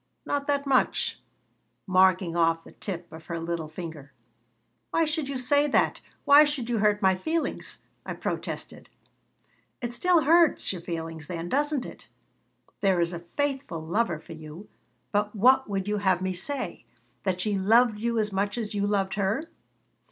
[0.25, 1.19] Not that much,"
[1.85, 4.11] marking off the tip of her little finger
[4.89, 6.01] "Why should you say that?
[6.25, 8.89] Why should you hurt my feelings?" I protested
[9.79, 12.07] "It still hurts your feelings, then, does it?
[12.81, 14.67] There is a faithful lover for you!
[15.11, 16.83] But what would you have me say?
[17.21, 19.43] That she loved you as much as you loved her?"